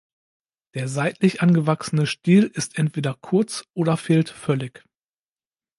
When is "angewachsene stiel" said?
1.43-2.45